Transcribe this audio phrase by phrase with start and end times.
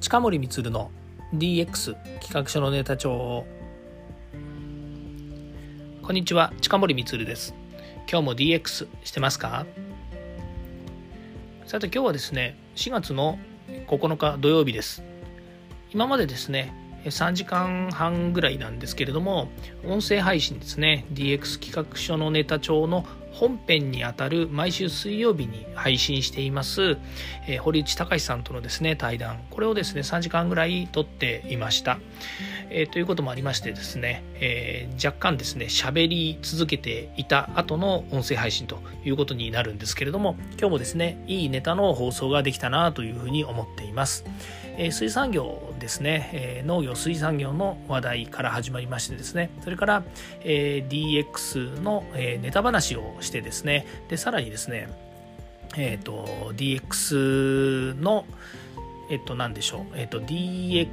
[0.00, 0.90] 近森光の
[1.34, 3.44] DX 企画書のネタ帳。
[6.02, 7.54] こんにちは近森光です。
[8.10, 9.66] 今日も DX してますか？
[11.66, 13.38] さて今日はですね4月の
[13.88, 15.02] 9日土曜日です。
[15.92, 16.72] 今までですね
[17.04, 19.48] 3時間半ぐらいなんですけれども
[19.86, 23.04] 音声配信ですね DX 企画書のネタ帳の
[23.40, 26.98] 本編にあたる毎週水曜日に配信しています、
[27.48, 29.40] えー、堀内隆さんとのですね対談。
[29.48, 31.98] これをですね3時間ぐらい撮っていました、
[32.68, 44.26] えー、ということもありましてですね、えー、若干ですね喋り続けていた後の音声配信ということになるんですけれども今日もですねいいネタの放送ができたなというふうに思っています。
[44.82, 49.50] え水産業ですね、え農業水産業の話題から始まりましてですね。
[49.62, 50.02] それから、
[50.42, 53.84] え DX の、えネタ話をしてですね。
[54.08, 54.88] でさらにですね
[55.76, 58.24] えっ、ー、と DX の
[59.10, 59.84] えっ、と何でしょう。
[59.96, 60.88] えっ、と DX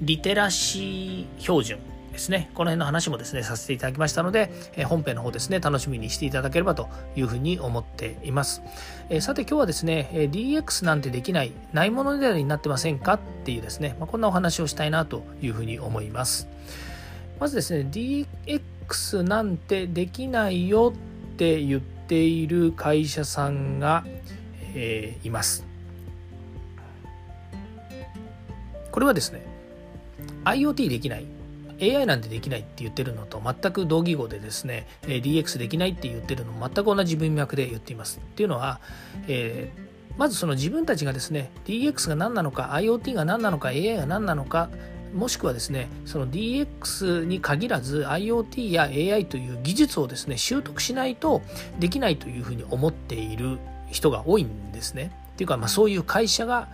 [0.00, 1.78] リテラシー標準。
[2.12, 8.62] ですね、この辺の話もですね、させていただきましたので、え本編の方ですね、楽しみにしていただければというふうに思っています。
[9.08, 13.14] えさて今日はですね、DX なんてできない、ないものねだりになってませんか？
[13.14, 16.48] っていうですね、まあ、こんなお話をしたいなというふうに思います。
[17.40, 24.04] まずですね、DX なんてできないよって言っている会社さんが、
[24.74, 25.64] えー、います。
[28.90, 29.46] これはですね、
[30.44, 31.24] IoT できない
[31.82, 38.18] AI なんてできないって言ってるのと全く同義語でですね DX できないって言ってるのも全く同じ文脈で言っています。
[38.18, 38.80] っていうのは、
[39.26, 44.70] えー、まずその自分たちがですね DX が何なのか IoT が何なのか AI が何なのか
[45.14, 51.42] もしくはですねその DX に限らず IoT や AI という技術をですね習得しないと
[51.78, 53.58] できないというふうに思っている
[53.90, 55.12] 人が多いんですね。
[55.32, 56.68] っていうかまあそういう会社が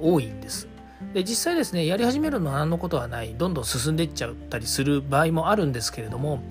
[0.00, 0.68] 多いんです。
[1.14, 6.42] で実際ですねやり始めるのは何のことはないどんどん進んでいっちゃったりする場合もあるんですけれども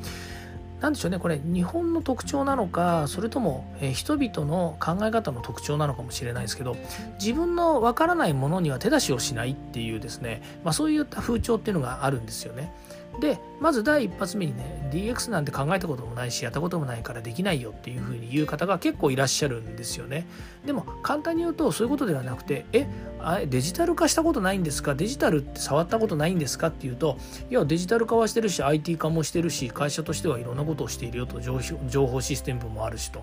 [0.80, 6.78] 何でしょうねこれ日本の特徴なのかそれとも、え人々の考え方の特徴なのかもしれないですけど
[7.19, 12.72] 自分のわからないものには手出しをしないっていうですね、まあ、そういった風潮っていうのがあるんですよね。
[13.19, 20.28] でまず第一発目にね DX なんて考えたこともないしやったこともないからできないよっていうふうに言う方が結構いらっしゃるんですよね
[20.66, 22.88] でも簡単に言うとそういうことではなくてえ
[23.22, 24.95] あデジタル化したことないんですか？
[24.95, 27.17] デジタルって触ったことないんですかっていうと
[27.50, 33.19] いやデジタル化はしてるし IT 化もしてるし会社としてはいろんなことをしているよと情報システムもあるしと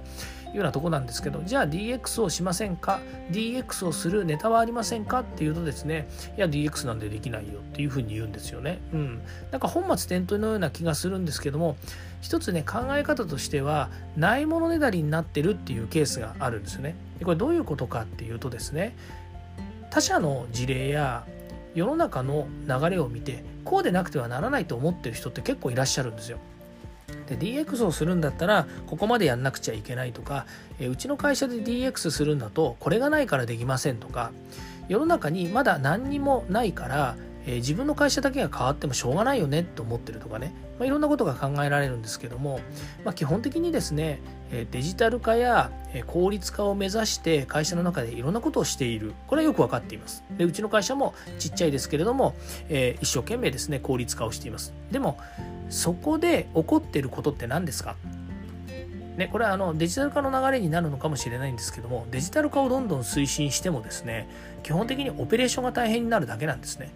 [0.48, 3.00] いうようなとこなんですけどじゃあ DX をしませんか
[3.30, 8.80] ？DX をするネタはありませんかっていうとですねいや DX なんでできないよっていうふうに言うんですよね。
[8.92, 9.20] うん。
[9.50, 11.76] なんか本末転倒のような気がするんですけども
[12.20, 16.94] 一つね考え方としてはないものねだりになってるっていうケースがあるんですよね。
[17.18, 18.96] でこれどういうことかっていうとですね
[19.94, 21.24] 他者の事例や
[21.76, 26.38] 世の中の流れを見てこうでなくてはならないと思ってる人って結構いらっしゃるんですよ。
[27.28, 30.46] で DX をするんだったらここまでやんなくちゃいけないとか、
[30.80, 34.32] えうちの会社で DX するんだとこれがないからできませんとか
[34.88, 37.16] 世の中にまだ何にもないから
[37.46, 42.60] えー、自分の会社だけが変わってもしょうがないよねと思ってるとかね、まあ、いろんなことが考えられるんですけども、
[43.04, 45.70] まあ、基本的にですねえデジタル化や
[46.06, 49.14] 効率化を目指して会社の中でいろんなことをしている。
[49.26, 50.24] これはよく分かっています。
[50.36, 52.34] でうちの会社もちっちゃいですけれども、
[52.68, 54.72] えー、一生懸命ですね効率化をしています。
[54.90, 55.18] でも
[55.70, 57.96] そこで起こってることって何ですか？
[59.16, 64.28] ね、これはあのデジタル化の流れになるのかもしれないんですけどもデジタル化をどんどん推進してもですね
[64.64, 66.90] 基本的にオペレーションが大変になるだけなんですね。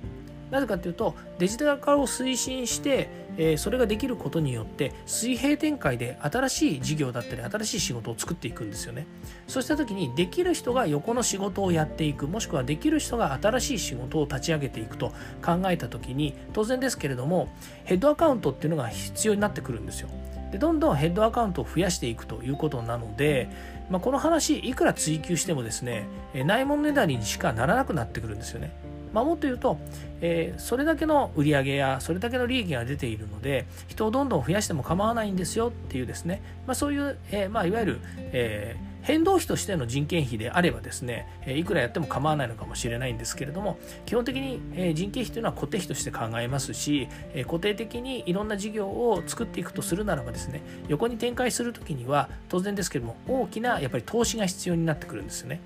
[0.50, 9.06] なぜかというとデジタル化を推進して、え、それができることによって水平展開で新しい事業だったり新しい仕事を作っていくんですよね。
[9.46, 15.12] そうした時にできる人が横の仕事をやっていくもしくはできる人が新しい仕事を立ち上げていくと
[15.44, 17.48] 考えた時に当然ですけれども
[17.84, 20.08] ヘッドアカウントっていうのが必要になってくるんですよ。
[20.50, 23.50] でどんどんヘッドアカウントを増やしていくということなので、
[23.90, 28.72] まあ、この話いくら追求してもですねないものねだりにしかならなくなってくるんですよね。
[29.12, 29.78] まあ、もっと言うと、
[30.20, 38.00] えー、それだけの売り上げやそれだけの利益が出ているので人をどんどん増やしても構わないんですよっていうですね、まあ、そういう、えーまあ、いわゆる、
[38.32, 47.08] えー変動費としての人件費であればですね、いくらやっても構わないのかもしれないんですけれども、基本的に人件費というのは固定費として考えますし、
[47.46, 55.60] 固定的にいろんな事業を作っていくとするならばですね、横に展開するときには当然ですけれども、大きなやっぱり投資が必要になってくるんですよね。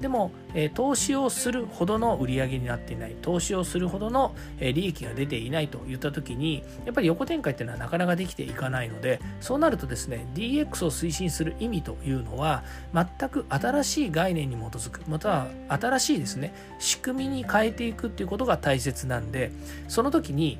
[0.00, 0.32] でも、
[0.74, 12.64] 投資をするほどの売り上げになっていない、投資をするほどの利益が出ていないといったときに、やっぱり横展開っていうのはなかなかできていかないので、そうなるとですね、DX を推進する意味というのは、
[12.94, 19.50] 全く新しい概念に基づくまたは新しいですね仕組みに変えていくっていうことが大切なんで
[19.88, 20.58] その時に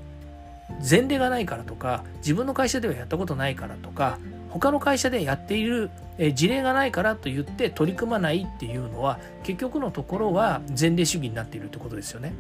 [0.89, 4.19] 前例がないからとか自分の会社ではやったことないからとか
[4.51, 5.91] 他の会社でやっている
[6.35, 12.35] 事例がないからと言って取り組まないっていうのは結局のところは前例主義になっているってことですよね。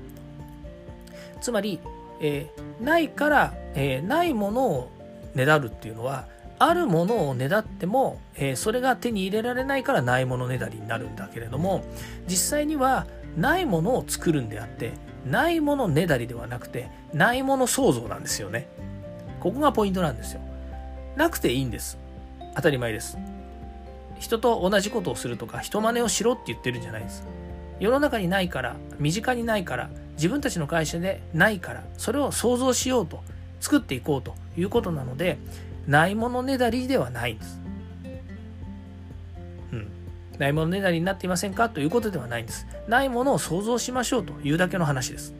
[1.41, 1.81] つまり、
[2.21, 4.91] えー、ないから、えー、ないものを
[5.35, 6.27] ねだるっていうのは
[6.65, 11.85] あるものをねだっても、えー、それが手に入れられないからないものねだりになるんだけれども
[12.29, 14.93] 実際にはないものを作るんであって
[15.27, 18.69] ないものねだりではなくてないもの創造なんですよね。
[19.41, 20.41] ここがポイントなんですよ。
[21.17, 21.99] なくていいんです。
[22.55, 23.19] 当たり前です。
[24.19, 27.25] 人と同じことをするとか人真似をしろって言ってるんじゃないです。
[27.81, 33.21] 世の中にないから身近にないから自分たちの会社でないからそれを想像しようと
[33.61, 35.39] 作っていこうということなので
[35.87, 37.61] ないものねだりではないんです。
[39.73, 39.89] うん。
[40.39, 42.67] ないものねだりになっていませんかということではないんです。
[42.89, 45.35] ないものを想像しましょうというだけの話です。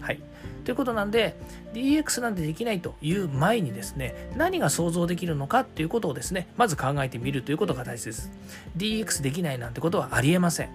[0.00, 0.20] はい。
[0.64, 1.34] ということなんで
[1.72, 8.30] DX なんてできないという前にですね何が想像できるのかっていうことをですねまず考えてみるということが大切です
[8.76, 10.70] DX できないなんてことはありえません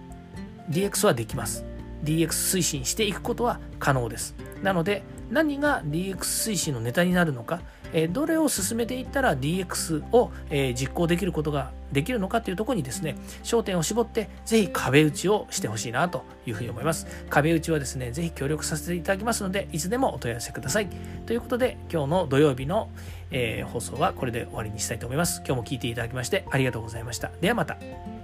[0.69, 1.63] DX はできます
[2.03, 7.61] DX 推進していくことは可能ですなので何が DX 推進のネタになるのか
[7.93, 17.07] えどれを進めていったら DX を、え実行できることができるのかというところにですね焦点を絞ってぜひ壁打ちをしてほしいなというふうに思います。
[17.29, 20.89] 壁打ちはですねぜひ協力させていただきますのでいつでもお問い合わせください。
[21.25, 22.89] ということで今日の土曜日の、
[23.31, 25.41] え、放送はこれで終わりにしたいと思います。
[25.45, 27.31] 今日も聞いていただきましてありがとうございました。
[27.39, 28.14] ではまた。